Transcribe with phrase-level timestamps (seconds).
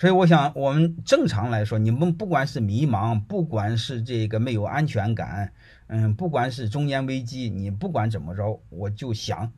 [0.00, 5.52] 所以我想，我们正常来说，你们不管是迷茫，不管是这个没有安全感，
[5.88, 9.52] 嗯，不管是中年危机，你不管怎么着，我就想，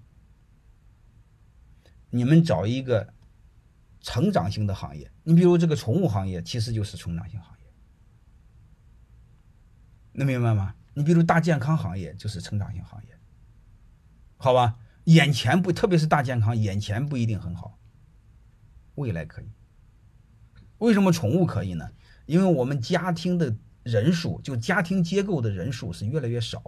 [2.11, 3.15] 你们找一个
[4.01, 5.09] 成长型的行业。
[5.23, 7.67] 你比如这个宠物行业，其实就是成长型行业，
[10.11, 10.75] 能明白吗？
[10.95, 13.17] 你比如大健康行业就是成长型行业，
[14.39, 14.77] 好吧？
[15.05, 17.79] 眼前不，特别是大健康，眼前不一定很好，
[18.97, 19.47] 未来可以。
[20.83, 21.89] 为什么宠物可以呢？
[22.27, 23.55] 因为我们家庭的
[23.85, 26.61] 人数，就家庭结构的人数是越来越少。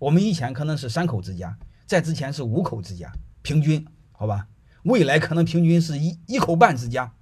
[0.00, 1.56] 我们以前可能是三口之家，
[1.86, 4.48] 在之前是五口之家，平均好吧？
[4.82, 7.12] 未来可能平均是一一口半之家，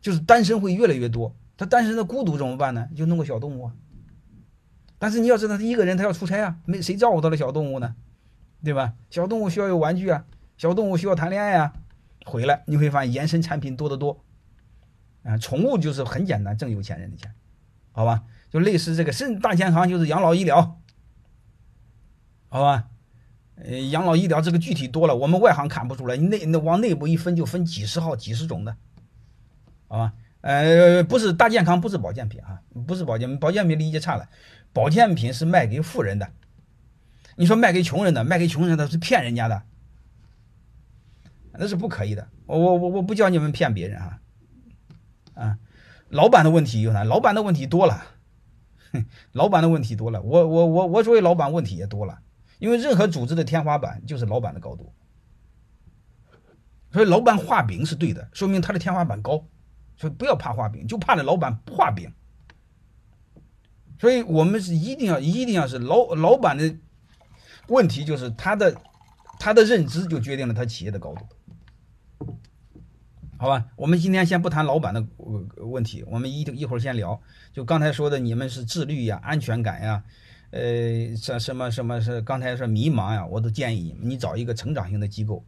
[0.00, 1.36] 就是单身会越来越多。
[1.56, 2.88] 他单身的孤独怎么办呢？
[2.96, 3.72] 就弄个小动物啊。
[4.98, 7.94] 但是你要知道，他一个人他要出差啊，没谁照顾他的小动物呢，
[8.64, 8.94] 对吧？
[9.08, 10.24] 小动物需要有玩具啊，
[10.56, 11.72] 小动物需要谈恋爱啊。
[12.26, 14.24] 回来你会发现延伸产品多得多。
[15.28, 17.34] 啊，宠物就是很简单挣有钱人的钱，
[17.92, 18.24] 好吧？
[18.48, 20.80] 就类似这个肾大健康就是养老医疗，
[22.48, 22.88] 好吧？
[23.56, 28.74] 呃，养老医疗这个具体多了，我们外行看不出来，内那往内部一分就分几十号、几十种的，
[29.86, 30.14] 好吧？
[30.40, 34.30] 呃，不是大健康，不是保健品啊，不是保健，保健品理解差了，
[34.72, 36.30] 保健品是卖给富人的，
[37.36, 39.62] 你说卖给穷人的，卖给穷人的是骗人家的，
[41.52, 42.26] 那是不可以的。
[42.46, 44.20] 我我我我不叫你们骗别人啊。
[45.38, 45.58] 啊，
[46.08, 47.04] 老板的问题有啥？
[47.04, 48.02] 老板的问题多了，
[48.92, 50.20] 哼，老板的问题多了。
[50.20, 52.18] 我我我我作为老板，问题也多了。
[52.58, 54.92] 因为任何组织的天花板就是老板的高度，
[56.90, 59.46] 所以老板画饼是对的，说明他的天花板高。
[59.96, 62.12] 所以不要怕画饼，就怕那老板不画饼。
[64.00, 66.76] 所以我们是一定要一定要是老老板的
[67.68, 68.76] 问题，就是他的
[69.38, 71.24] 他的认知就决定了他企业的高度。
[73.40, 75.06] 好吧，我们今天先不谈老板的
[75.58, 77.22] 问题，我们一一会儿先聊。
[77.52, 80.02] 就刚才说的，你们是自律呀、安全感呀，
[80.50, 85.44] 呃，什什么什么是刚才说迷茫呀，我都建议你找一个成长型的机构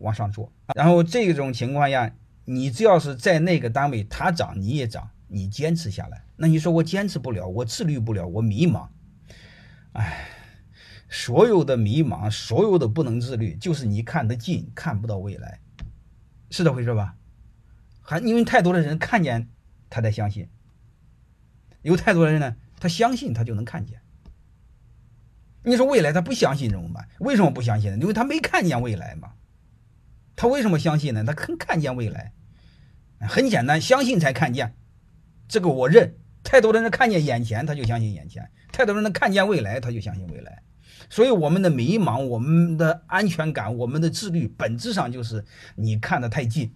[0.00, 0.52] 往上做。
[0.74, 2.12] 然后这种情况下，
[2.44, 6.24] 你只要是在那个单位，他涨你也涨，你坚持下来。
[6.34, 8.88] 那你说我坚持不了，我自律不了，我迷茫。
[9.92, 10.26] 哎，
[11.08, 15.60] 所有的迷茫，所有的不能自律，就是你看得近，看不到未来。
[16.54, 17.16] 是这回事吧？
[18.00, 19.48] 还因为太多的人看见，
[19.90, 20.46] 他才相信；
[21.82, 24.00] 有太多的人呢，他相信他就能看见。
[25.64, 27.08] 你说未来他不相信怎么办？
[27.18, 27.98] 为什么不相信呢？
[27.98, 29.32] 因为他没看见未来嘛。
[30.36, 31.24] 他为什么相信呢？
[31.24, 32.32] 他肯看见未来，
[33.18, 34.76] 很简单，相信才看见。
[35.48, 36.14] 这个我认。
[36.44, 40.62] 太多的人看见眼前，他就相信眼前；太多人能看见未来，他就相信未来。
[41.10, 45.44] 所以，我们的迷茫、我们的安全感、我们的自律，本质上就是
[45.76, 46.74] 你看得太近，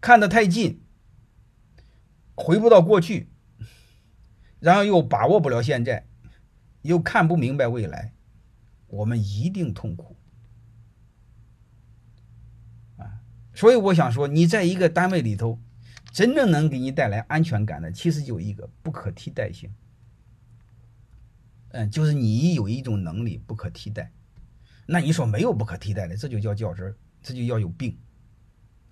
[0.00, 0.82] 看得太近，
[2.34, 3.28] 回不到过去，
[4.60, 6.06] 然后又把握不了现在，
[6.82, 8.12] 又看不明白未来，
[8.86, 10.16] 我们一定痛苦
[12.98, 13.20] 啊！
[13.54, 15.58] 所以，我想说，你在一个单位里头，
[16.12, 19.72] 真正能给你带来安全感的，其实就一个不可替代性。
[21.72, 24.12] 嗯，就是你有一种能力不可替代，
[24.86, 27.96] 那你说没有不可替代的，这就叫较真儿，这就要有病。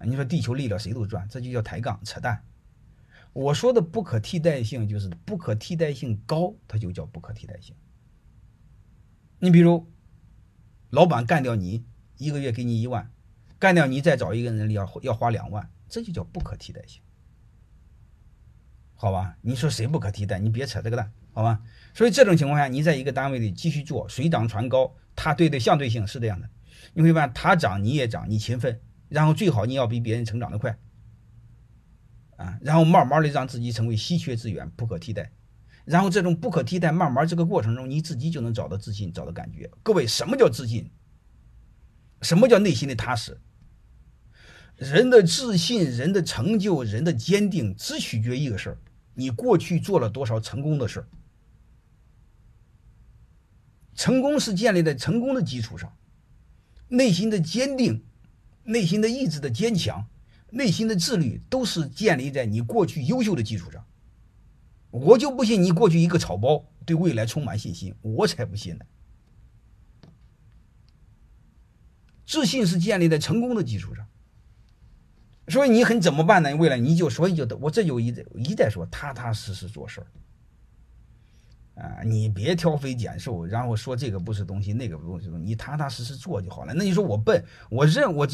[0.04, 2.44] 你说地球力量谁都转，这就叫抬杠扯淡。
[3.32, 7.74] 我说的不可替代性就是不可替代性高，它就叫不可替代性。
[9.40, 9.90] 你比如，
[10.90, 11.84] 老板干掉你，
[12.16, 13.10] 一个月给你一万，
[13.58, 17.02] 干掉你再找一个人要要花两万，这就叫不可替代性。
[19.00, 20.40] 好吧，你说谁不可替代？
[20.40, 21.60] 你别扯这个蛋，好吧？
[21.94, 26.50] 所以这种情况下，你在一个单位里继续做，水涨船高，它对的相对性是这样的。
[26.94, 30.76] 你会发现，它涨你也涨，你勤奋，然后最好你要比别人成长的快，
[32.38, 35.30] 啊，然后慢慢的让自己成为稀缺资源，不可替代。
[35.84, 39.70] 然后这种不可替代，慢慢这个过程中，你自己就能找到自信，找到感觉。
[39.84, 40.90] 各位，什么叫自信？
[42.22, 43.40] 什么叫内心的踏实？
[44.74, 48.78] 人的自信、人的成就、人的坚定，只取决一个事儿。
[49.18, 51.04] 你过去做了多少成功的事？
[53.96, 55.92] 成功是建立在成功的基础上，
[56.86, 58.04] 内心的坚定、
[58.62, 60.06] 内心的意志的坚强、
[60.50, 63.84] 内心的自律，都是建立在你过去优秀的基础上。
[64.90, 68.84] 我就不信你过去一个草包对未来充满信心，我才不信呢。
[72.24, 74.06] 自信是建立在成功的基础上。
[75.48, 76.54] 所以你很怎么办呢？
[76.56, 80.06] 未来你就所以就我这就一再一再说，踏踏实实做事儿
[81.82, 82.02] 啊！
[82.04, 86.74] 你别挑肥拣瘦，然后说这个不是东西，那个不是东西，你踏踏实实做就好了。
[86.74, 88.28] 那你说我笨，我认我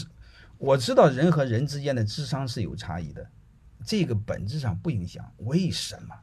[0.59, 3.27] 我知道人和人之间的智商是有差异的，
[3.85, 5.31] 这个本质上不影响。
[5.39, 6.15] 为什么？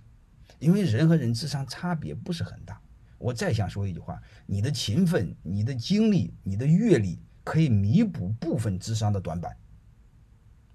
[0.60, 2.80] 因为人和人智商差别不是很大。
[3.18, 9.56] 我再想说一句话：你的勤奋、你的经历、你的阅历可以弥补部分智商的短板，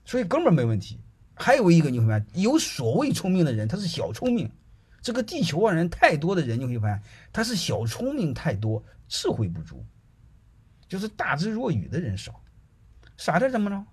[0.07, 0.99] 所以根本没问题。
[1.35, 4.51] 还有一个你会发现，有所谓聪明的人，他是小聪明。
[5.03, 9.85] 这个地球上人太多的人，你会发现他是小聪明太多，智慧不足，
[10.89, 12.43] 就是大智若愚的人少。
[13.17, 13.85] 傻点怎么着？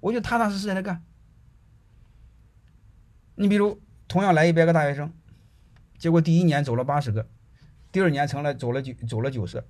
[0.00, 1.04] 我就踏踏实实在干。
[3.34, 5.12] 你比如，同样来一百个大学生，
[5.98, 7.28] 结果第一年走了八十个，
[7.92, 9.62] 第二年成了走了九走了九十，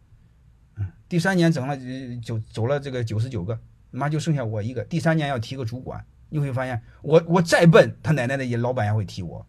[0.76, 1.76] 嗯，第三年整了
[2.20, 3.58] 九走了这个九十九个，
[3.90, 4.84] 妈就剩下我一个。
[4.84, 9.46] 第三年要提个主管，你会发现我我再笨，他奶奶的也老板也会提我。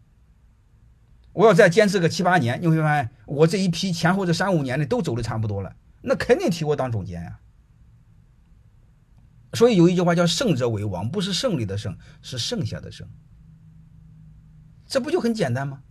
[1.34, 7.40] 我要再坚持个七八年，你会发现我这一批前后这三五年的都走的差不多了，那肯定提我当总监呀。
[9.54, 13.08] 所以有一句话叫“胜者为王”，不是胜利的胜，是剩下的胜。
[14.86, 15.84] 这不就很简单吗？